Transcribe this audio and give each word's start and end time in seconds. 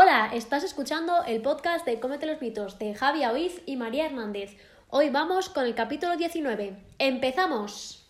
Hola, 0.00 0.30
estás 0.32 0.62
escuchando 0.62 1.24
el 1.26 1.42
podcast 1.42 1.84
de 1.84 1.98
Cómete 1.98 2.24
los 2.24 2.40
mitos 2.40 2.78
de 2.78 2.94
Javi 2.94 3.24
Oiz 3.24 3.62
y 3.66 3.74
María 3.74 4.06
Hernández. 4.06 4.56
Hoy 4.90 5.10
vamos 5.10 5.48
con 5.48 5.64
el 5.64 5.74
capítulo 5.74 6.16
19. 6.16 6.76
¡Empezamos! 7.00 8.06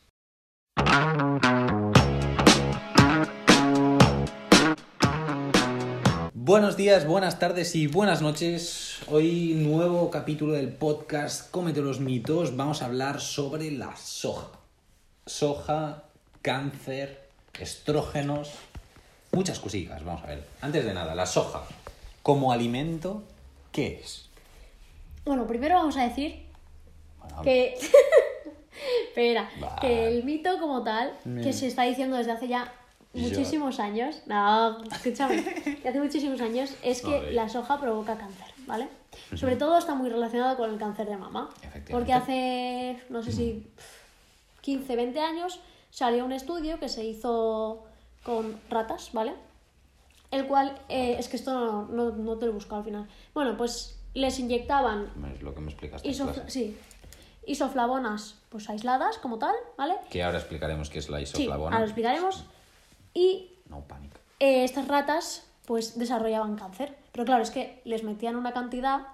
Buenos 6.35 6.77
días, 6.77 7.07
buenas 7.07 7.39
tardes 7.39 7.75
y 7.75 7.87
buenas 7.87 8.21
noches. 8.21 8.99
Hoy 9.09 9.55
nuevo 9.55 10.11
capítulo 10.11 10.53
del 10.53 10.69
podcast 10.69 11.51
Cómete 11.51 11.81
los 11.81 12.01
mitos. 12.01 12.55
Vamos 12.55 12.83
a 12.83 12.85
hablar 12.85 13.19
sobre 13.19 13.71
la 13.71 13.97
soja. 13.97 14.51
Soja, 15.25 16.05
cáncer, 16.43 17.31
estrógenos, 17.59 18.51
muchas 19.33 19.59
cositas. 19.61 20.05
Vamos 20.05 20.23
a 20.25 20.27
ver. 20.29 20.47
Antes 20.61 20.85
de 20.85 20.95
nada, 20.95 21.15
la 21.15 21.27
soja 21.27 21.63
como 22.23 22.53
alimento, 22.53 23.23
¿qué 23.73 24.01
es? 24.03 24.29
Bueno, 25.25 25.47
primero 25.47 25.75
vamos 25.77 25.97
a 25.97 26.05
decir 26.09 26.43
Bueno, 27.21 27.43
que... 27.43 27.75
Espera, 29.09 29.51
que 29.81 30.07
el 30.09 30.23
mito 30.25 30.59
como 30.61 30.85
tal, 30.85 31.13
que 31.43 31.53
se 31.53 31.67
está 31.67 31.83
diciendo 31.83 32.17
desde 32.17 32.31
hace 32.31 32.47
ya 32.47 32.73
Yo- 33.13 33.23
muchísimos 33.23 33.81
años, 33.81 34.23
no, 34.27 34.85
escúchame, 34.85 35.43
que 35.83 35.89
hace 35.89 36.01
muchísimos 36.01 36.41
años, 36.41 36.71
es 36.85 37.03
que 37.03 37.33
la 37.33 37.49
soja 37.49 37.81
provoca 37.81 38.17
cáncer, 38.17 38.47
¿vale? 38.67 38.89
Sobre 39.35 39.57
todo 39.57 39.79
está 39.79 39.95
muy 39.97 40.09
relacionado 40.09 40.57
con 40.57 40.71
el 40.71 40.79
cáncer 40.79 41.09
de 41.09 41.17
mama. 41.17 41.49
Efectivamente. 41.57 41.93
Porque 41.93 42.13
hace, 42.13 43.03
no 43.09 43.23
sé 43.25 43.33
si 43.33 43.67
15, 44.61 44.95
20 44.95 45.19
años, 45.21 45.59
salió 45.91 46.25
un 46.25 46.33
estudio 46.33 46.79
que 46.79 46.89
se 46.89 47.03
hizo 47.05 47.85
con 48.23 48.61
ratas, 48.71 49.11
¿vale? 49.13 49.35
El 50.31 50.47
cual, 50.47 50.79
eh, 50.89 51.17
es 51.19 51.29
que 51.29 51.37
esto 51.37 51.53
no, 51.53 51.87
no, 51.87 52.11
no 52.17 52.37
te 52.37 52.45
lo 52.47 52.53
he 52.53 52.55
buscado 52.55 52.77
al 52.79 52.85
final. 52.85 53.09
Bueno, 53.35 53.57
pues 53.57 53.99
les 54.15 54.39
inyectaban 54.39 55.11
Es 55.35 55.43
lo 55.43 55.55
que 55.55 55.61
me 55.61 55.71
explicaste 55.71 56.09
en 56.09 56.51
sí, 56.51 56.77
isoflavonas 57.47 58.35
pues 58.51 58.69
aisladas 58.69 59.19
como 59.19 59.39
tal, 59.39 59.55
¿vale? 59.77 59.95
Que 60.11 60.23
ahora 60.23 60.39
explicaremos 60.39 60.91
qué 60.91 60.99
es 60.99 61.09
la 61.09 61.19
Sí, 61.19 61.23
isoflavona. 61.25 61.69
ahora 61.77 61.79
lo 61.81 61.85
explicaremos. 61.87 62.45
Y 63.15 63.53
No 63.69 63.81
pánico. 63.83 64.17
eh, 64.41 64.65
estas 64.65 64.89
ratas 64.89 65.47
pues 65.67 65.99
desarrollaban 65.99 66.57
cáncer. 66.57 66.97
Pero 67.13 67.25
claro, 67.25 67.43
es 67.43 67.51
que 67.51 67.81
les 67.85 68.03
metían 68.05 68.37
una 68.37 68.53
cantidad 68.53 69.07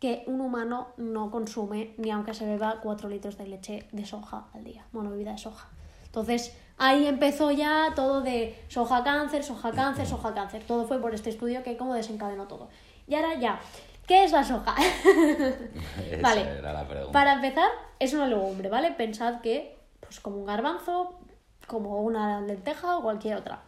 que 0.00 0.24
un 0.26 0.40
humano 0.40 0.88
no 0.96 1.30
consume 1.30 1.94
ni 1.96 2.10
aunque 2.10 2.34
se 2.34 2.44
beba 2.46 2.80
4 2.82 3.08
litros 3.08 3.36
de 3.38 3.46
leche 3.46 3.88
de 3.92 4.04
soja 4.04 4.46
al 4.52 4.64
día, 4.64 4.84
bueno, 4.92 5.10
bebida 5.10 5.32
de 5.32 5.38
soja. 5.38 5.68
Entonces 6.06 6.56
ahí 6.82 7.06
empezó 7.06 7.52
ya 7.52 7.92
todo 7.94 8.22
de 8.22 8.58
soja 8.68 9.04
cáncer, 9.04 9.44
soja 9.44 9.70
cáncer, 9.70 10.06
soja 10.06 10.34
cáncer. 10.34 10.64
Todo 10.66 10.86
fue 10.86 11.00
por 11.00 11.14
este 11.14 11.30
estudio 11.30 11.62
que 11.62 11.76
como 11.76 11.94
desencadenó 11.94 12.48
todo. 12.48 12.68
Y 13.06 13.14
ahora 13.14 13.38
ya, 13.38 13.60
¿qué 14.06 14.24
es 14.24 14.32
la 14.32 14.44
soja? 14.44 14.74
Esa 16.10 16.20
Vale. 16.20 16.42
era 16.58 16.72
la 16.72 16.86
pregunta. 16.86 17.12
Para 17.12 17.34
empezar, 17.34 17.70
es 18.00 18.12
una 18.14 18.26
legumbre, 18.26 18.68
¿vale? 18.68 18.90
Pensad 18.90 19.40
que, 19.40 19.78
pues 20.00 20.18
como 20.18 20.38
un 20.38 20.46
garbanzo, 20.46 21.20
como 21.68 22.02
una 22.02 22.40
lenteja 22.40 22.98
o 22.98 23.02
cualquier 23.02 23.36
otra. 23.36 23.62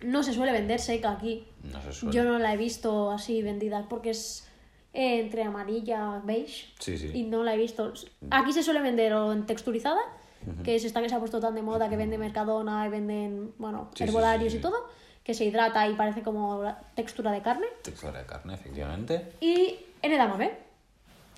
No 0.00 0.22
se 0.22 0.32
suele 0.32 0.52
vender 0.52 0.80
seca 0.80 1.10
aquí. 1.10 1.46
No 1.62 1.82
se 1.82 1.92
suele. 1.92 2.16
Yo 2.16 2.24
no 2.24 2.38
la 2.38 2.54
he 2.54 2.56
visto 2.56 3.10
así 3.10 3.42
vendida 3.42 3.84
porque 3.88 4.10
es 4.10 4.48
eh, 4.94 5.20
entre 5.20 5.42
amarilla, 5.42 6.22
beige. 6.24 6.72
Sí, 6.78 6.96
sí. 6.96 7.10
Y 7.12 7.24
no 7.24 7.42
la 7.42 7.54
he 7.54 7.58
visto. 7.58 7.92
Aquí 8.30 8.52
se 8.52 8.62
suele 8.62 8.80
vender 8.80 9.12
o 9.12 9.32
en 9.32 9.44
texturizada, 9.44 10.00
que 10.64 10.76
es 10.76 10.84
esta 10.84 11.00
que 11.02 11.08
se 11.08 11.14
ha 11.14 11.18
puesto 11.18 11.40
tan 11.40 11.54
de 11.54 11.62
moda, 11.62 11.88
que 11.88 11.96
vende 11.96 12.18
Mercadona 12.18 12.86
y 12.86 12.90
venden, 12.90 13.52
bueno, 13.58 13.90
Sí, 13.94 14.04
herbolarios 14.04 14.52
sí, 14.52 14.58
sí. 14.58 14.58
y 14.58 14.60
todo, 14.60 14.88
que 15.24 15.34
se 15.34 15.44
hidrata 15.44 15.86
y 15.88 15.94
parece 15.94 16.22
como 16.22 16.62
la 16.62 16.78
textura 16.94 17.30
de 17.32 17.42
carne 17.42 17.66
Textura 17.82 18.18
de 18.18 18.26
carne, 18.26 18.54
efectivamente. 18.54 19.32
y 19.40 19.76
en 20.02 20.12
edamame, 20.12 20.52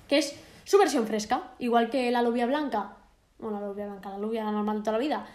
que 0.07 0.17
es 0.19 0.35
su 0.63 0.77
versión 0.77 1.05
fresca, 1.07 1.43
igual 1.59 1.89
que 1.89 2.09
la 2.11 2.19
alubia 2.19 2.45
blanca, 2.45 2.93
bueno, 3.39 3.59
la 3.59 3.65
alubia 3.65 3.85
blanca, 3.87 4.09
la 4.09 4.15
alubia 4.15 4.43
normal 4.51 4.77
de 4.77 4.81
toda 4.83 4.93
la 4.93 4.97
vida, 5.03 5.25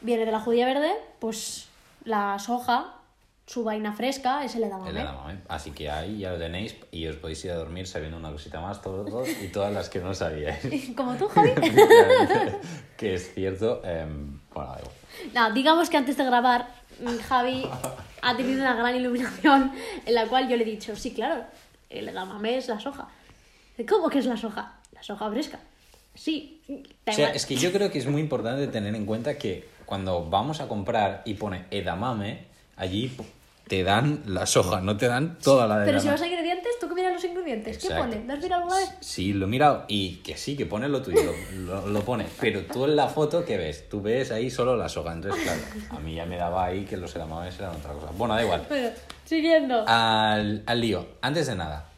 viene 0.00 0.24
de 0.24 0.32
la 0.32 0.40
judía 0.40 0.64
verde, 0.66 0.92
pues 1.18 1.68
la 2.04 2.38
soja, 2.38 2.94
su 3.48 3.64
vaina 3.64 3.94
fresca 3.94 4.44
es 4.44 4.54
el 4.56 4.64
edamame. 4.64 4.90
El 4.90 4.98
edamame. 4.98 5.38
Así 5.48 5.70
que 5.70 5.90
ahí 5.90 6.18
ya 6.18 6.32
lo 6.32 6.38
tenéis 6.38 6.76
y 6.92 7.06
os 7.06 7.16
podéis 7.16 7.42
ir 7.46 7.52
a 7.52 7.54
dormir 7.54 7.86
sabiendo 7.86 8.18
una 8.18 8.30
cosita 8.30 8.60
más 8.60 8.82
todos 8.82 9.26
y 9.42 9.48
todas 9.48 9.72
las 9.72 9.88
que 9.88 10.00
no 10.00 10.12
sabíais. 10.12 10.60
Como 10.96 11.14
tú, 11.16 11.28
Javi. 11.28 11.52
que 12.98 13.14
es 13.14 13.32
cierto. 13.32 13.82
em, 13.84 14.38
bueno, 14.52 14.76
da 15.32 15.48
no, 15.48 15.54
digamos 15.54 15.88
que 15.88 15.96
antes 15.96 16.18
de 16.18 16.24
grabar, 16.24 16.68
mm, 17.00 17.16
Javi 17.26 17.66
ha 18.20 18.36
tenido 18.36 18.60
una 18.60 18.74
gran 18.74 18.94
iluminación 18.94 19.72
en 20.04 20.14
la 20.14 20.26
cual 20.26 20.46
yo 20.46 20.56
le 20.56 20.64
he 20.64 20.66
dicho, 20.66 20.94
sí, 20.94 21.14
claro, 21.14 21.42
el 21.88 22.06
edamame 22.06 22.58
es 22.58 22.68
la 22.68 22.78
soja. 22.78 23.08
¿Cómo 23.88 24.10
que 24.10 24.18
es 24.18 24.26
la 24.26 24.36
soja? 24.36 24.74
La 24.92 25.02
soja 25.02 25.30
fresca. 25.30 25.58
Sí, 26.14 26.60
da 27.06 27.12
O 27.12 27.14
sea, 27.14 27.30
es 27.30 27.46
que 27.46 27.56
yo 27.56 27.72
creo 27.72 27.90
que 27.90 27.98
es 27.98 28.06
muy 28.06 28.20
importante 28.20 28.66
tener 28.66 28.94
en 28.94 29.06
cuenta 29.06 29.38
que 29.38 29.66
cuando 29.86 30.28
vamos 30.28 30.60
a 30.60 30.68
comprar 30.68 31.22
y 31.24 31.34
pone 31.34 31.64
edamame, 31.70 32.44
allí 32.76 33.10
te 33.68 33.84
dan 33.84 34.22
la 34.26 34.46
soja, 34.46 34.80
no 34.80 34.96
te 34.96 35.06
dan 35.08 35.38
toda 35.38 35.66
la 35.66 35.78
de 35.80 35.86
Pero 35.86 36.00
si 36.00 36.08
vas 36.08 36.20
a 36.22 36.26
ingredientes, 36.26 36.72
¿tú 36.80 36.88
qué 36.88 36.94
miras 36.94 37.12
los 37.12 37.24
ingredientes? 37.24 37.78
¿Qué 37.78 37.94
pone? 37.94 38.24
¿Lo 38.24 38.32
has 38.32 38.40
mirado 38.42 38.62
alguna 38.62 38.80
vez? 38.80 38.94
Sí, 39.00 39.32
lo 39.32 39.44
he 39.46 39.48
mirado 39.48 39.84
y 39.88 40.16
que 40.16 40.36
sí, 40.36 40.56
que 40.56 40.66
pone 40.66 40.88
lo 40.88 41.02
tuyo, 41.02 41.20
lo, 41.22 41.32
lo- 41.82 41.86
lo 41.86 42.00
pone. 42.00 42.26
Pero 42.40 42.62
tú 42.64 42.84
en 42.86 42.96
la 42.96 43.08
foto, 43.08 43.44
¿qué 43.44 43.56
ves? 43.56 43.88
Tú 43.88 44.00
ves 44.02 44.32
ahí 44.32 44.50
solo 44.50 44.76
la 44.76 44.88
soja. 44.88 45.12
Entonces, 45.12 45.42
claro, 45.42 45.60
a 45.90 46.00
mí 46.00 46.14
ya 46.14 46.24
me 46.26 46.36
daba 46.36 46.64
ahí 46.64 46.84
que 46.84 46.96
los 46.96 47.14
edamames 47.14 47.58
eran 47.58 47.76
otra 47.76 47.92
cosa. 47.92 48.08
Bueno, 48.16 48.34
da 48.34 48.42
igual. 48.42 48.64
Bueno, 48.68 48.88
siguiendo. 49.24 49.84
Al, 49.86 50.62
al 50.66 50.80
lío. 50.80 51.06
Antes 51.20 51.46
de 51.46 51.54
nada, 51.54 51.88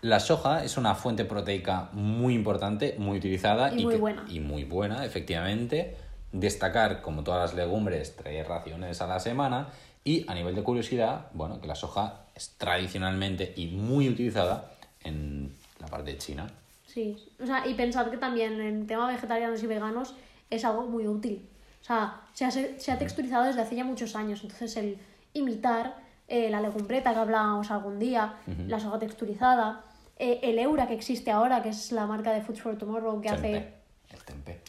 la 0.00 0.18
soja 0.18 0.64
es 0.64 0.76
una 0.76 0.94
fuente 0.94 1.24
proteica 1.24 1.88
muy 1.92 2.34
importante, 2.34 2.96
muy 2.98 3.18
utilizada 3.18 3.72
Y 3.72 3.84
muy 3.84 3.94
que- 3.94 4.00
buena. 4.00 4.24
y 4.28 4.40
muy 4.40 4.64
buena, 4.64 5.04
efectivamente. 5.04 5.96
Destacar, 6.32 7.02
como 7.02 7.22
todas 7.22 7.50
las 7.50 7.54
legumbres, 7.54 8.16
tres 8.16 8.48
raciones 8.48 9.02
a 9.02 9.06
la 9.06 9.20
semana. 9.20 9.68
Y 10.04 10.24
a 10.28 10.34
nivel 10.34 10.54
de 10.54 10.62
curiosidad, 10.62 11.26
bueno, 11.32 11.60
que 11.60 11.66
la 11.68 11.74
soja 11.74 12.26
es 12.34 12.54
tradicionalmente 12.58 13.52
y 13.56 13.68
muy 13.68 14.08
utilizada 14.08 14.72
en 15.04 15.54
la 15.78 15.86
parte 15.86 16.12
de 16.12 16.18
China. 16.18 16.46
Sí, 16.86 17.16
o 17.42 17.46
sea, 17.46 17.66
y 17.66 17.74
pensad 17.74 18.10
que 18.10 18.16
también 18.18 18.60
en 18.60 18.86
tema 18.86 19.06
vegetarianos 19.08 19.62
y 19.62 19.66
veganos 19.66 20.14
es 20.50 20.64
algo 20.64 20.82
muy 20.82 21.06
útil. 21.06 21.48
O 21.80 21.84
sea, 21.84 22.20
se 22.34 22.44
ha, 22.44 22.50
se 22.50 22.92
ha 22.92 22.98
texturizado 22.98 23.44
desde 23.44 23.60
hace 23.62 23.76
ya 23.76 23.84
muchos 23.84 24.14
años. 24.16 24.40
Entonces, 24.42 24.76
el 24.76 24.98
imitar 25.34 25.96
eh, 26.28 26.50
la 26.50 26.60
legumbreta 26.60 27.12
que 27.12 27.18
hablábamos 27.20 27.70
algún 27.70 27.98
día, 27.98 28.34
la 28.68 28.78
soja 28.80 28.98
texturizada, 28.98 29.84
eh, 30.18 30.40
el 30.42 30.58
Eura 30.58 30.86
que 30.86 30.94
existe 30.94 31.30
ahora, 31.30 31.62
que 31.62 31.70
es 31.70 31.92
la 31.92 32.06
marca 32.06 32.32
de 32.32 32.42
Food 32.42 32.56
for 32.56 32.76
Tomorrow 32.78 33.20
que 33.20 33.28
hace 33.28 33.72
El 34.10 34.22
tempeh. 34.24 34.60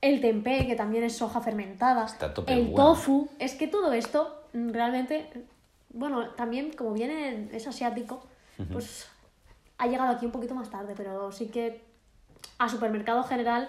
el 0.00 0.20
tempeh, 0.20 0.66
que 0.66 0.74
también 0.74 1.04
es 1.04 1.16
soja 1.16 1.40
fermentada, 1.40 2.06
Está 2.06 2.32
tope 2.34 2.52
el 2.52 2.66
bueno. 2.68 2.76
tofu, 2.94 3.28
es 3.38 3.54
que 3.54 3.68
todo 3.68 3.92
esto 3.92 4.42
realmente, 4.72 5.46
bueno, 5.90 6.30
también 6.30 6.72
como 6.72 6.92
viene, 6.92 7.48
es 7.52 7.66
asiático, 7.66 8.26
pues 8.72 9.08
ha 9.78 9.86
llegado 9.86 10.10
aquí 10.12 10.24
un 10.26 10.32
poquito 10.32 10.54
más 10.54 10.70
tarde, 10.70 10.94
pero 10.96 11.30
sí 11.30 11.48
que 11.48 11.84
a 12.58 12.68
supermercado 12.68 13.22
general 13.24 13.68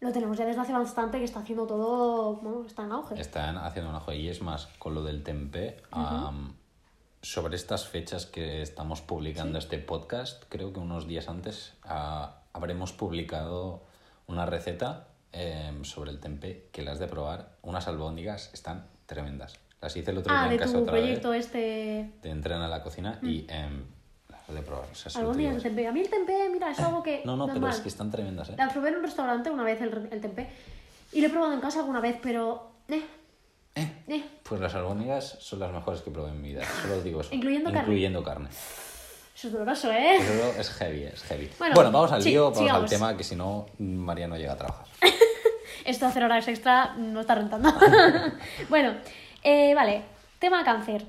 lo 0.00 0.12
tenemos 0.12 0.36
ya 0.36 0.44
desde 0.44 0.60
hace 0.60 0.72
bastante 0.72 1.18
que 1.18 1.24
está 1.24 1.40
haciendo 1.40 1.66
todo, 1.66 2.36
bueno, 2.36 2.66
está 2.66 2.84
en 2.84 2.92
auge. 2.92 3.20
Están 3.20 3.56
haciendo 3.58 3.90
una 3.90 4.00
joya. 4.00 4.18
Y 4.18 4.28
es 4.28 4.42
más, 4.42 4.66
con 4.78 4.94
lo 4.94 5.02
del 5.04 5.22
tempeh, 5.22 5.80
am, 5.92 6.54
sobre 7.20 7.54
estas 7.54 7.86
fechas 7.86 8.26
que 8.26 8.62
estamos 8.62 9.00
publicando 9.00 9.58
este 9.58 9.78
podcast, 9.78 10.42
creo 10.48 10.72
que 10.72 10.80
unos 10.80 11.06
días 11.06 11.28
antes 11.28 11.74
ah, 11.84 12.40
habremos 12.52 12.92
publicado 12.92 13.84
una 14.26 14.44
receta 14.44 15.08
em, 15.30 15.84
sobre 15.84 16.10
el 16.10 16.18
tempeh 16.18 16.68
que 16.72 16.82
las 16.82 16.98
de 16.98 17.06
probar. 17.06 17.56
Unas 17.62 17.86
albóndigas 17.86 18.50
están 18.54 18.88
tremendas. 19.06 19.61
Las 19.82 19.96
hice 19.96 20.10
el 20.12 20.18
otro 20.18 20.32
Ah, 20.34 20.42
día 20.42 20.48
de 20.50 20.54
en 20.54 20.60
casa 20.60 20.72
tu 20.74 20.78
otra 20.82 20.92
vez. 20.94 21.02
proyecto 21.02 21.34
este... 21.34 22.10
Te 22.22 22.30
entran 22.30 22.62
a 22.62 22.68
la 22.68 22.82
cocina 22.82 23.18
y 23.22 23.44
em, 23.48 23.82
las 24.28 24.54
de 24.54 24.62
probar. 24.62 24.86
O 24.90 24.94
sea, 24.94 25.20
Algún 25.20 25.36
día 25.36 25.50
el 25.50 25.60
tempeh. 25.62 25.86
A 25.88 25.92
mí 25.92 26.00
el 26.00 26.08
tempeh, 26.08 26.48
mira, 26.50 26.70
es 26.70 26.78
algo 26.80 27.02
que... 27.02 27.22
No, 27.26 27.36
no, 27.36 27.46
pero 27.46 27.58
normal. 27.60 27.74
es 27.76 27.80
que 27.82 27.88
están 27.88 28.10
tremendas, 28.10 28.48
¿eh? 28.50 28.54
La 28.56 28.68
probé 28.68 28.90
en 28.90 28.96
un 28.96 29.02
restaurante 29.02 29.50
una 29.50 29.64
vez 29.64 29.80
el, 29.82 30.08
el 30.10 30.20
tempeh 30.20 30.48
y 31.12 31.20
lo 31.20 31.26
he 31.26 31.30
probado 31.30 31.52
en 31.52 31.60
casa 31.60 31.80
alguna 31.80 32.00
vez, 32.00 32.16
pero... 32.22 32.70
Eh, 32.88 33.02
Eh, 33.74 33.92
eh, 34.06 34.24
Pues 34.44 34.60
las 34.60 34.74
albóndigas 34.74 35.38
son 35.40 35.58
las 35.58 35.72
mejores 35.72 36.00
que 36.02 36.10
probé 36.10 36.30
en 36.30 36.40
mi 36.40 36.50
vida. 36.50 36.62
Solo 36.82 36.96
os 36.98 37.04
digo 37.04 37.20
eso. 37.22 37.34
Incluyendo 37.34 37.70
carne. 37.70 37.80
Incluyendo 37.88 38.22
carne. 38.22 38.48
Eso 39.34 39.46
es 39.48 39.52
doloroso, 39.52 39.90
¿eh? 39.90 40.16
Eso 40.18 40.60
es 40.60 40.70
heavy, 40.74 41.02
es 41.04 41.22
heavy. 41.24 41.50
Bueno, 41.58 41.74
Bueno, 41.74 41.90
vamos 41.90 42.12
al 42.12 42.22
sí, 42.22 42.28
lío, 42.30 42.44
vamos 42.44 42.58
sigamos. 42.58 42.82
al 42.84 42.88
tema, 42.88 43.16
que 43.16 43.24
si 43.24 43.34
no, 43.34 43.66
María 43.78 44.28
no 44.28 44.36
llega 44.36 44.52
a 44.52 44.56
trabajar. 44.56 44.86
Esto 45.84 46.04
de 46.04 46.10
hacer 46.10 46.22
horas 46.22 46.46
extra 46.46 46.94
no 46.96 47.22
está 47.22 47.34
rentando. 47.34 47.72
bueno, 48.68 48.94
eh, 49.42 49.74
vale. 49.74 50.02
Tema 50.38 50.64
cáncer. 50.64 51.04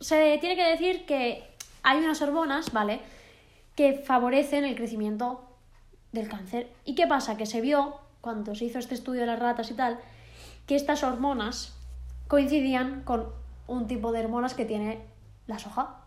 Se 0.00 0.38
tiene 0.38 0.56
que 0.56 0.64
decir 0.64 1.04
que 1.06 1.44
hay 1.82 1.98
unas 1.98 2.20
hormonas, 2.22 2.72
¿vale? 2.72 3.00
Que 3.76 3.94
favorecen 3.94 4.64
el 4.64 4.74
crecimiento 4.74 5.44
del 6.12 6.28
cáncer. 6.28 6.68
¿Y 6.84 6.94
qué 6.94 7.06
pasa? 7.06 7.36
Que 7.36 7.46
se 7.46 7.60
vio, 7.60 7.98
cuando 8.20 8.54
se 8.54 8.64
hizo 8.64 8.78
este 8.78 8.94
estudio 8.94 9.20
de 9.22 9.26
las 9.26 9.38
ratas 9.38 9.70
y 9.70 9.74
tal, 9.74 9.98
que 10.66 10.76
estas 10.76 11.02
hormonas 11.04 11.74
coincidían 12.28 13.02
con 13.02 13.28
un 13.66 13.86
tipo 13.86 14.12
de 14.12 14.20
hormonas 14.20 14.54
que 14.54 14.64
tiene 14.64 15.00
la 15.46 15.58
soja. 15.58 15.98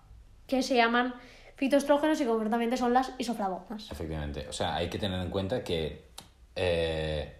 que 0.47 0.61
se 0.61 0.75
llaman 0.75 1.15
fitoestrógenos 1.55 2.21
y 2.21 2.25
concretamente 2.25 2.77
son 2.77 2.93
las 2.93 3.11
isoflavonas. 3.17 3.89
Efectivamente. 3.91 4.47
O 4.47 4.53
sea, 4.53 4.75
hay 4.75 4.89
que 4.89 4.99
tener 4.99 5.19
en 5.21 5.29
cuenta 5.31 5.63
que. 5.63 6.05
eh, 6.55 7.33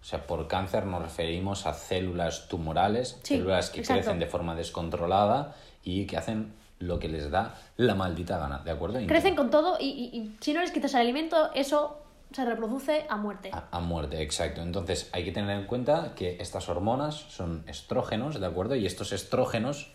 o 0.00 0.04
sea, 0.04 0.26
por 0.26 0.46
cáncer 0.48 0.86
nos 0.86 1.02
referimos 1.02 1.66
a 1.66 1.74
células 1.74 2.48
tumorales, 2.48 3.18
Sí, 3.22 3.36
células 3.36 3.70
que 3.70 3.80
exacto. 3.80 4.02
crecen 4.02 4.18
de 4.20 4.26
forma 4.26 4.54
descontrolada 4.54 5.54
y 5.84 6.06
que 6.06 6.16
hacen 6.16 6.52
lo 6.78 6.98
que 6.98 7.08
les 7.08 7.30
da 7.30 7.56
la 7.76 7.94
maldita 7.94 8.38
gana, 8.38 8.58
¿de 8.58 8.70
acuerdo? 8.70 9.00
Crecen 9.06 9.34
con 9.34 9.50
todo 9.50 9.76
y, 9.80 9.86
y- 9.86 10.16
y 10.16 10.36
si 10.40 10.52
no 10.52 10.60
les 10.60 10.70
quitas 10.70 10.94
el 10.94 11.00
alimento, 11.00 11.50
eso 11.54 11.98
se 12.32 12.44
reproduce 12.44 13.04
a 13.08 13.16
muerte. 13.16 13.50
A, 13.52 13.64
a 13.72 13.80
muerte, 13.80 14.22
exacto. 14.22 14.60
Entonces 14.62 15.08
hay 15.12 15.24
que 15.24 15.32
tener 15.32 15.58
en 15.58 15.66
cuenta 15.66 16.12
que 16.14 16.36
estas 16.40 16.68
hormonas 16.68 17.14
son 17.16 17.64
estrógenos, 17.66 18.38
¿de 18.38 18.46
acuerdo? 18.46 18.76
Y 18.76 18.86
estos 18.86 19.12
estrógenos, 19.12 19.88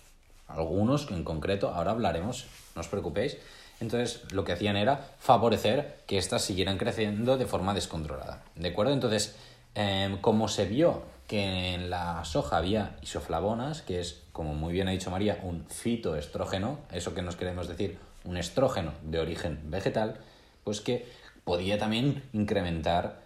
algunos 0.47 1.09
en 1.11 1.23
concreto, 1.23 1.69
ahora 1.69 1.91
hablaremos, 1.91 2.47
no 2.75 2.81
os 2.81 2.87
preocupéis. 2.87 3.37
Entonces 3.79 4.23
lo 4.33 4.43
que 4.43 4.51
hacían 4.53 4.75
era 4.77 4.99
favorecer 5.19 5.99
que 6.07 6.17
éstas 6.17 6.41
siguieran 6.43 6.77
creciendo 6.77 7.37
de 7.37 7.45
forma 7.45 7.73
descontrolada, 7.73 8.43
¿de 8.55 8.69
acuerdo? 8.69 8.93
Entonces, 8.93 9.35
em, 9.75 10.17
como 10.21 10.47
se 10.47 10.65
vio 10.65 11.03
que 11.27 11.73
en 11.73 11.89
la 11.89 12.23
soja 12.25 12.57
había 12.57 12.97
isoflavonas, 13.01 13.81
que 13.81 13.99
es, 13.99 14.23
como 14.33 14.53
muy 14.53 14.73
bien 14.73 14.87
ha 14.87 14.91
dicho 14.91 15.09
María, 15.09 15.39
un 15.43 15.65
fitoestrógeno, 15.67 16.79
eso 16.91 17.13
que 17.15 17.21
nos 17.21 17.35
queremos 17.35 17.67
decir, 17.67 17.97
un 18.25 18.37
estrógeno 18.37 18.91
de 19.03 19.19
origen 19.19 19.59
vegetal, 19.65 20.17
pues 20.63 20.81
que 20.81 21.07
podía 21.43 21.77
también 21.77 22.23
incrementar 22.33 23.21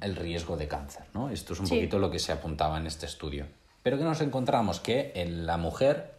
el 0.00 0.16
riesgo 0.16 0.56
de 0.56 0.68
cáncer, 0.68 1.04
¿no? 1.12 1.28
Esto 1.28 1.52
es 1.52 1.60
un 1.60 1.66
Sí. 1.66 1.74
poquito 1.74 1.98
lo 1.98 2.10
que 2.10 2.18
se 2.18 2.32
apuntaba 2.32 2.78
en 2.78 2.86
este 2.86 3.04
estudio. 3.04 3.46
Pero 3.82 3.98
que 3.98 4.04
nos 4.04 4.20
encontramos 4.22 4.80
que 4.80 5.12
en 5.14 5.44
la 5.44 5.58
mujer, 5.58 6.14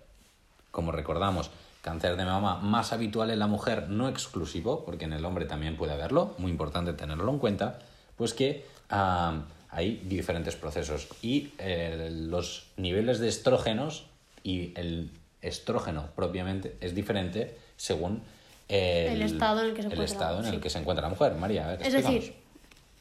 como 0.70 0.92
recordamos, 0.92 1.50
cáncer 1.82 2.18
de 2.18 2.26
mama 2.26 2.58
más 2.58 2.94
habitual 2.94 3.32
en 3.32 3.40
la 3.40 3.48
mujer, 3.48 3.90
no 3.90 4.10
exclusivo, 4.10 4.86
porque 4.86 5.06
en 5.06 5.14
el 5.14 5.26
hombre 5.26 5.46
también 5.46 5.76
puede 5.76 5.94
haberlo, 5.94 6.36
muy 6.38 6.52
importante 6.52 6.94
tenerlo 6.94 7.32
en 7.32 7.40
cuenta, 7.40 7.80
pues 8.16 8.34
que 8.36 8.66
hay 8.90 10.02
diferentes 10.06 10.56
procesos 10.56 11.08
y 11.22 11.54
eh, 11.58 12.10
los 12.12 12.68
niveles 12.78 13.20
de 13.20 13.28
estrógenos 13.28 14.08
y 14.44 14.74
el 14.76 15.12
estrógeno 15.42 16.10
propiamente 16.16 16.78
es 16.82 16.96
diferente 16.96 17.58
según 17.78 18.24
el, 18.68 19.14
El 19.14 19.22
estado 19.24 19.62
en 19.62 19.70
el 19.70 19.74
que 19.74 19.82
se 19.82 19.88
el 19.88 19.94
encuentra, 19.94 20.14
estado 20.14 20.40
en 20.40 20.46
el 20.46 20.56
sí. 20.56 20.60
que 20.60 20.70
se 20.70 20.80
encuentra 20.80 21.04
la 21.04 21.10
mujer. 21.10 21.34
María, 21.36 21.66
a 21.66 21.68
ver, 21.72 21.82
es 21.82 21.94
decir, 21.94 22.36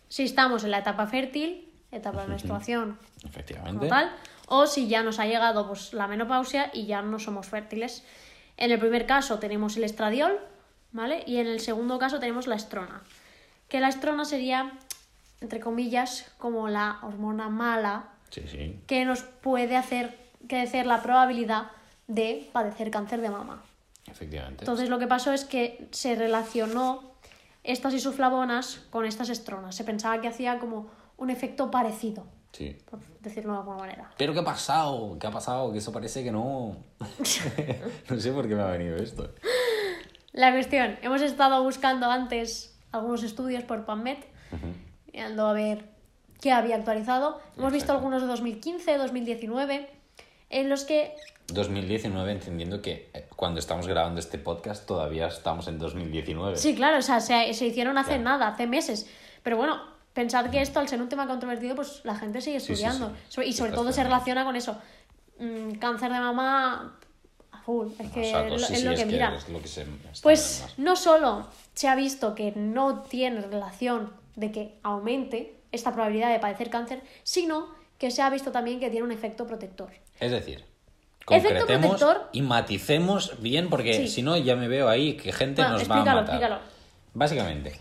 si 0.08 0.24
estamos 0.24 0.64
en 0.64 0.70
la 0.70 0.78
etapa 0.78 1.06
fértil, 1.06 1.68
etapa 1.92 2.22
de 2.22 2.28
menstruación 2.28 2.98
Efectivamente. 3.24 3.88
tal, 3.88 4.10
o 4.46 4.66
si 4.66 4.88
ya 4.88 5.02
nos 5.02 5.18
ha 5.18 5.26
llegado 5.26 5.68
pues, 5.68 5.92
la 5.92 6.06
menopausia 6.06 6.70
y 6.72 6.86
ya 6.86 7.02
no 7.02 7.18
somos 7.18 7.46
fértiles. 7.46 8.02
En 8.56 8.70
el 8.72 8.78
primer 8.78 9.06
caso 9.06 9.38
tenemos 9.38 9.76
el 9.76 9.84
estradiol, 9.84 10.38
¿vale? 10.92 11.22
Y 11.26 11.36
en 11.36 11.46
el 11.46 11.60
segundo 11.60 11.98
caso 11.98 12.18
tenemos 12.18 12.46
la 12.46 12.56
estrona. 12.56 13.02
Que 13.68 13.80
la 13.80 13.88
estrona 13.88 14.24
sería, 14.24 14.72
entre 15.40 15.60
comillas, 15.60 16.30
como 16.38 16.68
la 16.68 16.98
hormona 17.02 17.48
mala 17.48 18.10
Sí, 18.30 18.42
sí. 18.48 18.80
que 18.86 19.04
nos 19.04 19.22
puede 19.22 19.76
hacer 19.76 20.18
crecer 20.48 20.86
la 20.86 21.02
probabilidad 21.02 21.70
de 22.06 22.48
padecer 22.52 22.90
cáncer 22.90 23.20
de 23.20 23.30
mama. 23.30 23.62
Efectivamente. 24.06 24.62
Entonces 24.64 24.88
lo 24.88 24.98
que 24.98 25.06
pasó 25.06 25.32
es 25.32 25.44
que 25.44 25.86
se 25.90 26.14
relacionó 26.14 27.02
estas 27.64 27.92
isoflavonas 27.94 28.86
con 28.90 29.04
estas 29.04 29.28
estronas. 29.28 29.74
Se 29.74 29.84
pensaba 29.84 30.20
que 30.20 30.28
hacía 30.28 30.58
como 30.58 30.88
un 31.18 31.28
efecto 31.30 31.70
parecido, 31.70 32.24
Sí. 32.52 32.76
por 32.90 33.00
decirlo 33.20 33.52
de 33.52 33.58
alguna 33.58 33.76
manera. 33.78 34.10
Pero 34.16 34.32
¿qué 34.32 34.40
ha 34.40 34.44
pasado? 34.44 35.18
¿Qué 35.18 35.26
ha 35.26 35.30
pasado? 35.30 35.70
Que 35.72 35.78
eso 35.78 35.92
parece 35.92 36.24
que 36.24 36.32
no. 36.32 36.76
no 38.10 38.20
sé 38.20 38.32
por 38.32 38.48
qué 38.48 38.54
me 38.54 38.62
ha 38.62 38.66
venido 38.70 38.96
esto. 38.96 39.34
La 40.32 40.52
cuestión, 40.52 40.96
hemos 41.02 41.20
estado 41.20 41.62
buscando 41.62 42.10
antes 42.10 42.78
algunos 42.92 43.22
estudios 43.22 43.64
por 43.64 43.84
PubMed, 43.84 44.18
mirando 45.18 45.48
a 45.48 45.52
ver 45.52 45.84
qué 46.40 46.52
había 46.52 46.76
actualizado. 46.76 47.40
Hemos 47.56 47.72
visto 47.72 47.90
algunos 47.92 48.22
de 48.22 48.28
2015, 48.28 48.98
2019, 48.98 49.90
en 50.50 50.68
los 50.70 50.84
que 50.84 51.12
2019, 51.48 52.30
entendiendo 52.30 52.80
que 52.82 53.10
eh, 53.12 53.26
cuando 53.34 53.58
estamos 53.58 53.88
grabando 53.88 54.20
este 54.20 54.38
podcast 54.38 54.86
todavía 54.86 55.26
estamos 55.26 55.66
en 55.66 55.78
2019. 55.80 56.56
Sí, 56.56 56.76
claro, 56.76 56.98
o 56.98 57.02
sea, 57.02 57.20
se, 57.20 57.52
se 57.54 57.66
hicieron 57.66 57.98
hace 57.98 58.10
Claro. 58.10 58.22
nada, 58.22 58.48
hace 58.48 58.68
meses. 58.68 59.08
Pero 59.42 59.56
bueno, 59.56 59.80
pensad 60.12 60.50
que 60.50 60.60
esto, 60.62 60.78
al 60.78 60.86
ser 60.88 61.02
un 61.02 61.08
tema 61.08 61.26
controvertido, 61.26 61.74
pues 61.74 62.00
la 62.04 62.14
gente 62.14 62.40
sigue 62.40 62.60
Sí, 62.60 62.66
sí, 62.66 62.72
estudiando. 62.74 63.12
sí. 63.28 63.40
Y 63.44 63.52
sobre 63.54 63.72
todo 63.72 63.90
se 63.92 64.04
relaciona 64.04 64.44
con 64.44 64.54
eso. 64.54 64.78
Mm, 65.40 65.72
cáncer 65.80 66.12
de 66.12 66.20
mama 66.20 66.96
a 67.50 67.60
full, 67.62 67.88
es 67.98 68.10
que 68.12 68.30
es 68.30 68.32
lo- 68.32 68.54
es 68.92 68.98
que 69.00 69.06
mira. 69.06 69.34
es 69.36 69.48
lo 69.48 69.60
que 69.60 69.66
se 69.68 69.82
está 69.82 70.22
Pues 70.22 70.64
no 70.76 70.94
solo 70.94 71.48
se 71.74 71.88
ha 71.88 71.96
visto 71.96 72.34
que 72.36 72.52
no 72.54 73.00
tiene 73.02 73.40
relación 73.40 74.12
de 74.38 74.52
que 74.52 74.78
aumente 74.82 75.54
esta 75.72 75.92
probabilidad 75.92 76.32
de 76.32 76.38
padecer 76.38 76.70
cáncer, 76.70 77.02
sino 77.24 77.68
que 77.98 78.10
se 78.10 78.22
ha 78.22 78.30
visto 78.30 78.52
también 78.52 78.78
que 78.80 78.88
tiene 78.90 79.04
un 79.04 79.12
efecto 79.12 79.46
protector. 79.46 79.90
Es 80.20 80.30
decir, 80.30 80.64
Efecto 81.30 81.58
concretemos 81.58 81.96
protector. 81.98 82.28
y 82.32 82.42
maticemos 82.42 83.34
bien, 83.42 83.68
porque 83.68 83.92
Sí. 83.94 84.08
si 84.08 84.22
no 84.22 84.36
ya 84.36 84.56
me 84.56 84.68
veo 84.68 84.88
ahí 84.88 85.14
que 85.16 85.32
gente 85.32 85.60
Bueno, 85.62 85.78
nos 85.78 85.90
va 85.90 85.94
a 85.96 86.04
matar. 86.04 86.18
explícalo. 86.20 86.58
Básicamente, 87.12 87.76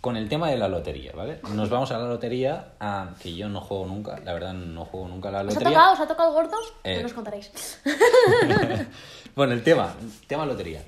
con 0.00 0.16
el 0.16 0.28
tema 0.28 0.50
de 0.50 0.58
la 0.58 0.66
lotería, 0.68 1.12
¿vale? 1.14 1.38
Nos 1.54 1.70
vamos 1.70 1.92
a 1.92 1.98
la 1.98 2.06
lotería, 2.08 2.72
a, 2.80 3.14
que 3.22 3.32
yo 3.34 3.48
no 3.48 3.60
juego 3.60 3.86
nunca, 3.86 4.18
la 4.24 4.34
verdad 4.34 4.52
no 4.52 4.84
juego 4.84 5.06
nunca 5.08 5.28
a 5.28 5.32
la 5.32 5.38
¿Os 5.38 5.44
ha 5.44 5.50
lotería. 5.54 5.70
tocado? 5.70 5.92
¿Os 5.94 6.00
ha 6.00 6.06
tocado 6.08 6.32
gordos? 6.32 6.74
Eh. 6.84 6.96
No 6.96 7.02
nos 7.04 7.12
contaréis. 7.14 7.50
Bueno, 9.34 9.54
el 9.54 9.62
tema, 9.62 9.94
tema 10.26 10.44
lotería. 10.44 10.82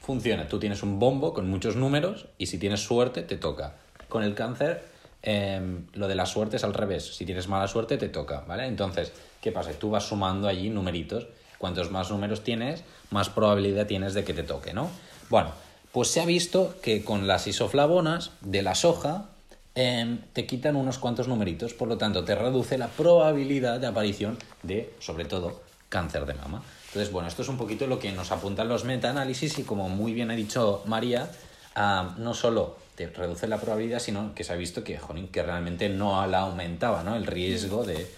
Funciona, 0.00 0.48
tú 0.48 0.58
tienes 0.58 0.82
un 0.82 0.98
bombo 0.98 1.32
con 1.32 1.48
muchos 1.48 1.76
números 1.76 2.26
y 2.38 2.46
si 2.46 2.58
tienes 2.58 2.80
suerte 2.80 3.22
te 3.22 3.36
toca. 3.36 3.74
Con 4.14 4.22
el 4.22 4.36
cáncer, 4.36 4.84
em, 5.22 5.86
lo 5.94 6.06
de 6.06 6.14
la 6.14 6.24
suerte 6.24 6.58
es 6.58 6.62
al 6.62 6.72
revés. 6.72 7.16
Si 7.16 7.26
tienes 7.26 7.48
mala 7.48 7.66
suerte 7.66 7.98
te 7.98 8.08
toca, 8.08 8.44
¿vale? 8.46 8.64
Entonces, 8.64 9.12
¿qué 9.40 9.50
pasa? 9.50 9.72
Tú 9.72 9.90
vas 9.90 10.06
sumando 10.06 10.46
allí 10.46 10.70
numeritos. 10.70 11.26
Cuantos 11.58 11.90
más 11.90 12.12
números 12.12 12.44
tienes, 12.44 12.84
más 13.10 13.28
probabilidad 13.28 13.88
tienes 13.88 14.14
de 14.14 14.22
que 14.22 14.32
te 14.32 14.44
toque, 14.44 14.72
¿no? 14.72 14.88
Bueno, 15.30 15.50
pues 15.90 16.12
se 16.12 16.20
ha 16.20 16.26
visto 16.26 16.76
que 16.80 17.02
con 17.02 17.26
las 17.26 17.48
isoflavonas 17.48 18.30
de 18.40 18.62
la 18.62 18.76
soja 18.76 19.30
em, 19.74 20.20
te 20.32 20.46
quitan 20.46 20.76
unos 20.76 20.98
cuantos 20.98 21.26
numeritos, 21.26 21.74
por 21.74 21.88
lo 21.88 21.98
tanto 21.98 22.24
te 22.24 22.36
reduce 22.36 22.78
la 22.78 22.86
probabilidad 22.86 23.80
de 23.80 23.88
aparición 23.88 24.38
de, 24.62 24.94
sobre 25.00 25.24
todo, 25.24 25.60
cáncer 25.88 26.24
de 26.24 26.34
mama. 26.34 26.62
Entonces, 26.86 27.10
bueno, 27.10 27.26
esto 27.26 27.42
es 27.42 27.48
un 27.48 27.56
poquito 27.56 27.88
lo 27.88 27.98
que 27.98 28.12
nos 28.12 28.30
apuntan 28.30 28.68
los 28.68 28.84
metaanálisis 28.84 29.58
y 29.58 29.64
como 29.64 29.88
muy 29.88 30.12
bien 30.12 30.30
ha 30.30 30.36
dicho 30.36 30.84
María, 30.86 31.28
no 31.74 32.34
solo 32.34 32.76
te 32.94 33.08
reduce 33.08 33.46
la 33.48 33.58
probabilidad, 33.58 33.98
sino 33.98 34.34
que 34.34 34.44
se 34.44 34.52
ha 34.52 34.56
visto 34.56 34.84
que, 34.84 34.98
jolín, 34.98 35.28
que 35.28 35.42
realmente 35.42 35.88
no 35.88 36.24
la 36.26 36.40
aumentaba 36.40 37.02
¿no? 37.02 37.16
el 37.16 37.26
riesgo 37.26 37.84
de, 37.84 38.08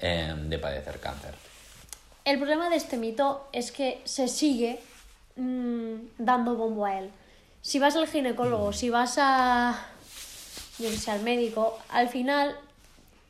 em, 0.00 0.48
de 0.48 0.58
padecer 0.58 0.98
cáncer. 0.98 1.34
El 2.24 2.38
problema 2.38 2.70
de 2.70 2.76
este 2.76 2.96
mito 2.96 3.48
es 3.52 3.70
que 3.70 4.00
se 4.04 4.28
sigue 4.28 4.80
mm, 5.36 5.94
dando 6.18 6.56
bombo 6.56 6.86
a 6.86 6.98
él. 6.98 7.10
Si 7.60 7.78
vas 7.78 7.96
al 7.96 8.08
ginecólogo, 8.08 8.72
si 8.72 8.90
vas 8.90 9.16
a. 9.18 9.86
yo 10.78 10.88
al 11.06 11.22
médico, 11.22 11.78
al 11.88 12.08
final, 12.08 12.56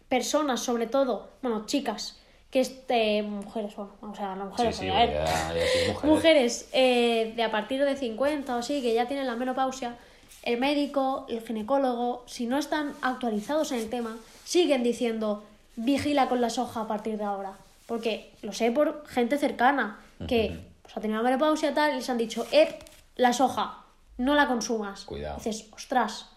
personas, 0.08 0.60
sobre 0.60 0.86
todo, 0.86 1.28
bueno, 1.42 1.66
chicas, 1.66 2.18
que 2.54 2.60
este, 2.60 3.24
mujeres, 3.24 3.74
bueno, 3.74 3.90
vamos 4.00 4.20
a 4.20 4.36
las 4.36 4.48
mujeres, 4.48 4.76
sí, 4.76 4.82
sí, 4.84 4.88
a 4.88 4.94
ver, 4.94 5.12
ya- 5.12 5.24
ya 5.24 5.52
mujeres. 5.92 6.04
mujeres 6.04 6.68
eh, 6.72 7.32
de 7.34 7.42
a 7.42 7.50
partir 7.50 7.84
de 7.84 7.96
50 7.96 8.54
o 8.54 8.58
así, 8.60 8.80
que 8.80 8.94
ya 8.94 9.08
tienen 9.08 9.26
la 9.26 9.34
menopausia, 9.34 9.96
el 10.44 10.60
médico, 10.60 11.26
el 11.28 11.40
ginecólogo, 11.44 12.22
si 12.26 12.46
no 12.46 12.56
están 12.56 12.94
actualizados 13.02 13.72
en 13.72 13.80
el 13.80 13.90
tema, 13.90 14.16
siguen 14.44 14.84
diciendo 14.84 15.42
vigila 15.74 16.28
con 16.28 16.40
la 16.40 16.48
soja 16.48 16.82
a 16.82 16.86
partir 16.86 17.18
de 17.18 17.24
ahora. 17.24 17.54
Porque 17.86 18.30
lo 18.42 18.52
sé 18.52 18.70
por 18.70 19.04
gente 19.08 19.36
cercana 19.36 19.98
que 20.28 20.56
pues, 20.82 20.96
ha 20.96 21.00
tenido 21.00 21.20
la 21.22 21.28
menopausia 21.28 21.72
y 21.72 21.74
tal, 21.74 21.92
y 21.92 21.96
les 21.96 22.08
han 22.08 22.18
dicho, 22.18 22.46
eh, 22.52 22.78
la 23.16 23.32
soja, 23.32 23.78
no 24.16 24.34
la 24.36 24.46
consumas. 24.46 25.04
Cuidado. 25.06 25.38
Dices, 25.38 25.66
ostras, 25.72 26.30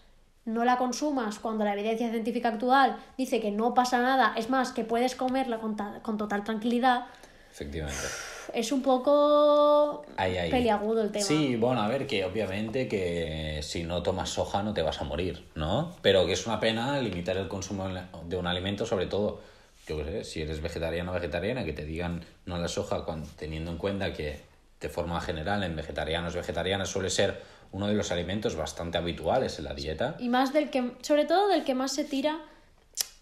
no 0.48 0.64
la 0.64 0.76
consumas 0.78 1.38
cuando 1.38 1.64
la 1.64 1.74
evidencia 1.74 2.10
científica 2.10 2.48
actual 2.48 2.96
dice 3.16 3.40
que 3.40 3.50
no 3.50 3.74
pasa 3.74 4.00
nada, 4.00 4.34
es 4.36 4.48
más, 4.50 4.72
que 4.72 4.82
puedes 4.84 5.14
comerla 5.14 5.58
con, 5.58 5.76
ta- 5.76 6.00
con 6.02 6.16
total 6.16 6.42
tranquilidad, 6.44 7.06
Efectivamente. 7.52 8.02
es 8.54 8.72
un 8.72 8.82
poco 8.82 10.04
Ahí, 10.16 10.36
ahí. 10.38 10.50
peliagudo 10.50 11.02
el 11.02 11.10
tema. 11.12 11.24
Sí, 11.24 11.56
bueno, 11.56 11.82
a 11.82 11.88
ver, 11.88 12.06
que 12.06 12.24
obviamente 12.24 12.88
que 12.88 13.60
si 13.62 13.84
no 13.84 14.02
tomas 14.02 14.30
soja 14.30 14.62
no 14.62 14.72
te 14.74 14.82
vas 14.82 15.00
a 15.00 15.04
morir, 15.04 15.44
¿no? 15.54 15.94
Pero 16.02 16.24
que 16.26 16.32
es 16.32 16.46
una 16.46 16.60
pena 16.60 17.00
limitar 17.00 17.36
el 17.36 17.48
consumo 17.48 17.88
de 18.24 18.36
un 18.36 18.46
alimento, 18.46 18.86
sobre 18.86 19.06
todo, 19.06 19.40
yo 19.86 19.98
qué 19.98 20.04
sé, 20.04 20.24
si 20.24 20.42
eres 20.42 20.60
vegetariano 20.62 21.10
o 21.10 21.14
vegetariana, 21.14 21.64
que 21.64 21.72
te 21.72 21.84
digan 21.84 22.24
no 22.46 22.54
a 22.54 22.58
la 22.58 22.68
soja, 22.68 23.04
cuando, 23.04 23.28
teniendo 23.36 23.70
en 23.70 23.76
cuenta 23.78 24.12
que 24.12 24.40
de 24.80 24.88
forma 24.88 25.20
general 25.20 25.62
en 25.64 25.74
vegetarianos 25.74 26.34
y 26.34 26.38
vegetarianas 26.38 26.88
suele 26.88 27.10
ser 27.10 27.42
uno 27.72 27.86
de 27.86 27.94
los 27.94 28.10
alimentos 28.12 28.56
bastante 28.56 28.98
habituales 28.98 29.58
en 29.58 29.64
la 29.64 29.74
dieta. 29.74 30.16
Y 30.18 30.28
más 30.28 30.52
del 30.52 30.70
que, 30.70 30.92
sobre 31.02 31.24
todo 31.24 31.48
del 31.48 31.64
que 31.64 31.74
más 31.74 31.92
se 31.92 32.04
tira, 32.04 32.38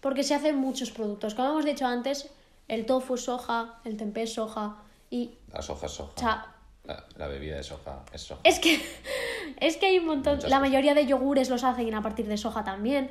porque 0.01 0.23
se 0.23 0.35
hacen 0.35 0.55
muchos 0.55 0.91
productos. 0.91 1.35
Como 1.35 1.49
hemos 1.49 1.65
dicho 1.65 1.85
antes, 1.85 2.29
el 2.67 2.85
tofu 2.85 3.15
es 3.15 3.21
soja, 3.23 3.79
el 3.83 3.97
tempeh 3.97 4.23
es 4.23 4.33
soja, 4.33 4.77
y, 5.09 5.31
La 5.53 5.61
soja 5.61 5.85
es 5.85 5.91
soja. 5.93 6.11
o 6.15 6.19
sea, 6.19 6.45
La, 6.83 7.03
la 7.17 7.27
bebida 7.27 7.55
de 7.57 7.63
soja 7.63 8.03
es 8.13 8.21
soja. 8.21 8.41
Es 8.43 8.59
que, 8.59 8.79
es 9.59 9.77
que 9.77 9.85
hay 9.87 9.99
un 9.99 10.05
montón. 10.05 10.35
Muchas 10.35 10.49
la 10.49 10.57
cosas. 10.57 10.69
mayoría 10.69 10.93
de 10.93 11.05
yogures 11.05 11.49
los 11.49 11.63
hacen 11.63 11.93
a 11.93 12.01
partir 12.01 12.27
de 12.27 12.37
soja 12.37 12.63
también. 12.63 13.09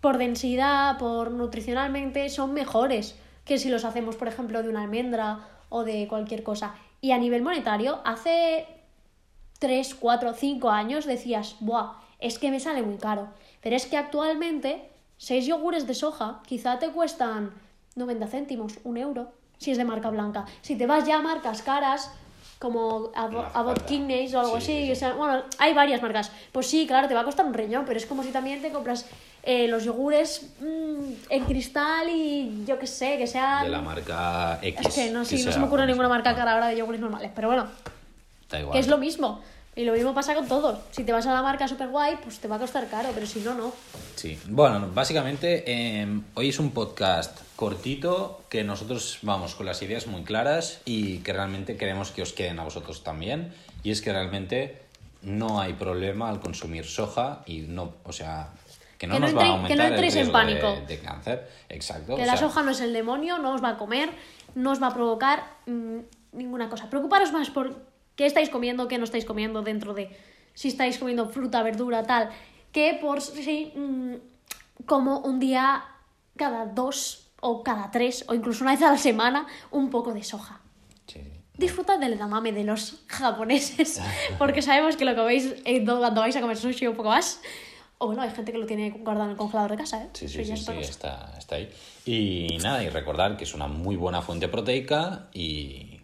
Por 0.00 0.18
densidad, 0.18 0.98
por 0.98 1.30
nutricionalmente, 1.30 2.28
son 2.28 2.52
mejores 2.52 3.16
que 3.44 3.58
si 3.58 3.70
los 3.70 3.84
hacemos, 3.84 4.16
por 4.16 4.28
ejemplo, 4.28 4.62
de 4.62 4.68
una 4.68 4.82
almendra 4.82 5.40
o 5.68 5.84
de 5.84 6.06
cualquier 6.08 6.42
cosa. 6.42 6.74
Y 7.00 7.12
a 7.12 7.18
nivel 7.18 7.42
monetario, 7.42 8.00
hace 8.04 8.66
3, 9.58 9.94
4, 9.94 10.34
5 10.34 10.70
años 10.70 11.06
decías, 11.06 11.56
¡buah! 11.60 11.92
Es 12.18 12.38
que 12.38 12.50
me 12.50 12.60
sale 12.60 12.82
muy 12.82 12.96
caro. 12.96 13.28
Pero 13.62 13.76
es 13.76 13.86
que 13.86 13.96
actualmente, 13.96 14.90
6 15.18 15.46
yogures 15.46 15.86
de 15.86 15.94
soja 15.94 16.40
quizá 16.46 16.78
te 16.78 16.90
cuestan 16.90 17.52
90 17.94 18.26
céntimos, 18.26 18.74
un 18.84 18.96
euro, 18.96 19.32
si 19.58 19.70
es 19.70 19.78
de 19.78 19.84
marca 19.84 20.10
blanca. 20.10 20.44
Si 20.60 20.76
te 20.76 20.86
vas 20.86 21.06
ya 21.06 21.16
a 21.16 21.22
marcas 21.22 21.62
caras, 21.62 22.10
como 22.58 23.10
hace 23.14 23.36
Abbott. 23.54 23.84
Kidneys 23.86 24.34
o 24.34 24.40
algo 24.40 24.60
Sí, 24.60 24.72
así, 24.72 24.86
sí, 24.86 24.92
o 24.92 24.96
sea, 24.96 25.14
bueno, 25.14 25.42
hay 25.58 25.74
varias 25.74 26.00
marcas. 26.02 26.30
Pues 26.52 26.66
sí, 26.66 26.86
claro, 26.86 27.08
te 27.08 27.14
va 27.14 27.20
a 27.20 27.24
costar 27.24 27.44
un 27.46 27.54
riñón, 27.54 27.84
pero 27.86 27.98
es 27.98 28.06
como 28.06 28.22
si 28.22 28.30
también 28.30 28.62
te 28.62 28.70
compras 28.70 29.06
eh, 29.42 29.68
los 29.68 29.84
yogures 29.84 30.50
mm, 30.60 31.12
en 31.30 31.44
cristal 31.44 32.08
y 32.08 32.64
yo 32.66 32.78
qué 32.78 32.86
sé, 32.86 33.18
que 33.18 33.26
sean... 33.26 33.64
De 33.64 33.70
la 33.70 33.82
marca 33.82 34.58
X. 34.62 34.86
Es 34.86 34.94
que 34.94 35.10
no, 35.10 35.24
sí, 35.24 35.36
no 35.36 35.42
se 35.42 35.52
sea 35.52 35.60
me 35.60 35.66
ocurre 35.66 35.86
ninguna 35.86 36.08
marca 36.08 36.34
cara 36.34 36.52
ahora 36.52 36.68
de 36.68 36.76
yogures 36.76 37.00
normales, 37.00 37.30
pero 37.34 37.48
bueno, 37.48 37.66
Da 38.50 38.60
igual. 38.60 38.72
que 38.74 38.78
es 38.80 38.88
lo 38.88 38.98
mismo. 38.98 39.40
Y 39.74 39.84
lo 39.84 39.92
mismo 39.92 40.14
pasa 40.14 40.34
con 40.34 40.48
todo. 40.48 40.80
Si 40.90 41.04
te 41.04 41.12
vas 41.12 41.26
a 41.26 41.34
la 41.34 41.42
marca 41.42 41.68
super 41.68 41.88
guay, 41.88 42.16
pues 42.22 42.38
te 42.38 42.48
va 42.48 42.56
a 42.56 42.58
costar 42.58 42.88
caro, 42.88 43.10
pero 43.14 43.26
si 43.26 43.40
no, 43.40 43.52
no. 43.54 43.74
Sí, 44.14 44.38
bueno, 44.48 44.88
básicamente 44.94 45.64
eh, 45.66 46.20
hoy 46.32 46.48
es 46.48 46.58
un 46.58 46.70
podcast 46.70 47.38
cortito 47.56 48.40
que 48.48 48.64
nosotros 48.64 49.18
vamos 49.20 49.54
con 49.54 49.66
las 49.66 49.82
ideas 49.82 50.06
muy 50.06 50.22
claras 50.22 50.80
y 50.86 51.18
que 51.18 51.34
realmente 51.34 51.76
queremos 51.76 52.10
que 52.10 52.22
os 52.22 52.32
queden 52.32 52.58
a 52.58 52.64
vosotros 52.64 53.02
también. 53.04 53.52
Y 53.82 53.90
es 53.90 54.00
que 54.00 54.12
realmente 54.12 54.80
no 55.20 55.60
hay 55.60 55.74
problema 55.74 56.30
al 56.30 56.40
consumir 56.40 56.86
soja 56.86 57.42
y 57.44 57.60
no, 57.62 57.96
o 58.04 58.12
sea, 58.14 58.52
que 58.96 59.06
no 59.06 59.14
Que 59.16 59.20
no 59.20 59.26
nos 59.26 59.36
va 59.36 59.42
a 59.42 59.48
aumentar 59.48 59.68
que 59.68 59.76
no 59.76 59.84
el 59.88 59.92
en 59.92 60.00
riesgo 60.00 60.24
de- 60.24 60.30
pánico. 60.30 60.76
De, 60.88 60.98
cáncer. 61.00 61.50
Exacto. 61.68 62.16
Que 62.16 62.24
la 62.24 62.38
sea, 62.38 62.48
soja 62.48 62.62
no 62.62 62.70
es 62.70 62.80
el 62.80 62.94
demonio, 62.94 63.36
no 63.38 63.52
os 63.52 63.62
va 63.62 63.70
a 63.70 63.76
comer, 63.76 64.08
no 64.54 64.70
os 64.72 64.82
va 64.82 64.86
a 64.86 64.94
provocar 64.94 65.44
mm, 65.66 65.98
ninguna 66.32 66.70
cosa. 66.70 66.88
Preocuparos 66.88 67.30
más 67.32 67.50
por 67.50 67.76
qué 68.16 68.26
estáis 68.26 68.50
comiendo, 68.50 68.88
qué 68.88 68.98
no 68.98 69.04
estáis 69.04 69.24
comiendo 69.24 69.62
dentro 69.62 69.94
de 69.94 70.16
si 70.54 70.68
estáis 70.68 70.98
comiendo 70.98 71.28
fruta, 71.28 71.62
verdura, 71.62 72.02
tal, 72.02 72.30
que 72.72 72.98
por 73.00 73.20
si 73.20 73.72
mm, 73.76 74.14
como 74.86 75.20
un 75.20 75.38
día 75.38 75.84
cada 76.36 76.66
dos 76.66 77.30
o 77.40 77.62
cada 77.62 77.90
tres 77.90 78.24
o 78.28 78.34
incluso 78.34 78.64
una 78.64 78.72
vez 78.72 78.82
a 78.82 78.90
la 78.90 78.98
semana 78.98 79.46
un 79.70 79.90
poco 79.90 80.12
de 80.12 80.22
soja. 80.22 80.60
sí. 81.06 81.20
Disfrutad 81.56 81.98
del 81.98 82.12
edamame 82.12 82.52
de 82.52 82.64
los 82.64 83.04
japoneses, 83.06 84.02
porque 84.38 84.60
sabemos 84.60 84.94
que 84.96 85.06
lo 85.06 85.16
coméis 85.16 85.54
eh, 85.64 85.82
cuando 85.82 86.20
vais 86.20 86.36
a 86.36 86.42
comer 86.42 86.58
sushi 86.58 86.86
un 86.86 86.96
poco 86.96 87.08
más. 87.08 87.40
O 87.96 88.08
bueno, 88.08 88.20
hay 88.20 88.30
gente 88.30 88.52
que 88.52 88.58
lo 88.58 88.66
tiene 88.66 88.90
guardado 88.90 89.24
en 89.24 89.30
el 89.30 89.36
congelador 89.38 89.70
de 89.70 89.78
casa, 89.78 90.02
¿eh? 90.02 90.10
Sí, 90.12 90.28
sí, 90.28 90.44
sí, 90.44 90.54
sí, 90.54 90.72
está, 90.80 91.32
está 91.38 91.54
ahí. 91.54 91.70
Y 92.04 92.58
nada, 92.62 92.84
y 92.84 92.90
recordar 92.90 93.38
que 93.38 93.44
es 93.44 93.54
una 93.54 93.68
muy 93.68 93.96
buena 93.96 94.20
fuente 94.20 94.48
proteica 94.48 95.30
y 95.32 95.95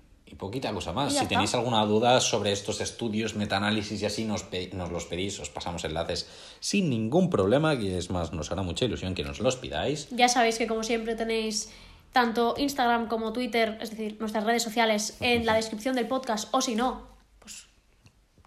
poquita 0.43 0.75
cosa 0.75 0.93
más. 0.93 1.13
Si 1.13 1.19
está. 1.19 1.29
tenéis 1.29 1.55
alguna 1.55 1.87
duda 1.87 2.21
sobre 2.21 2.51
estos 2.51 2.81
estudios, 2.81 3.37
metaanálisis 3.37 4.03
y 4.03 4.07
así, 4.07 4.25
nos, 4.25 4.47
nos 4.73 4.91
los 4.91 5.05
pedís, 5.07 5.39
os 5.39 5.51
pasamos 5.51 5.85
enlaces 5.85 6.27
sin 6.59 6.91
ningún 6.91 7.31
problema, 7.31 7.79
que 7.79 7.97
es 7.97 8.11
más, 8.11 8.33
nos 8.33 8.51
hará 8.51 8.63
mucha 8.63 8.85
ilusión 8.85 9.15
que 9.15 9.23
nos 9.23 9.39
los 9.39 9.55
pidáis. 9.55 10.09
Ya 10.11 10.27
sabéis 10.29 10.59
que 10.59 10.67
como 10.67 10.83
siempre 10.83 11.15
tenéis 11.15 11.71
tanto 12.13 12.55
Instagram 12.59 13.07
como 13.07 13.33
Twitter, 13.33 13.79
es 13.81 13.91
decir, 13.91 14.17
nuestras 14.19 14.43
redes 14.43 14.65
sociales 14.65 15.17
en 15.21 15.47
la 15.47 15.55
descripción 15.55 15.95
del 15.95 16.09
podcast, 16.09 16.49
o 16.51 16.61
si 16.61 16.75
no, 16.75 17.07
pues 17.39 17.67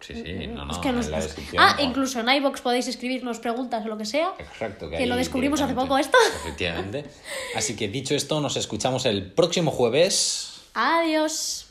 Sí, 0.02 0.12
sí, 0.22 0.46
no, 0.48 0.66
no, 0.66 0.72
es 0.72 0.78
que 0.78 0.92
nos- 0.92 1.06
en 1.06 1.12
la 1.12 1.20
descripción. 1.20 1.62
Ah, 1.66 1.76
o- 1.78 1.82
incluso 1.82 2.20
en 2.20 2.28
iVoox 2.28 2.60
podéis 2.60 2.86
escribirnos 2.88 3.38
preguntas 3.40 3.82
o 3.86 3.88
lo 3.88 3.96
que 3.96 4.04
sea. 4.04 4.34
Exacto, 4.38 4.90
que 4.90 4.98
ahí 4.98 5.06
lo 5.06 5.16
descubrimos 5.16 5.62
hace 5.62 5.72
poco 5.74 5.96
esto. 5.96 6.18
Efectivamente. 6.44 7.06
Así 7.56 7.74
que 7.74 7.88
dicho 7.88 8.14
esto, 8.14 8.38
nos 8.42 8.58
escuchamos 8.58 9.06
el 9.06 9.32
próximo 9.32 9.70
jueves. 9.70 10.60
Adiós. 10.74 11.65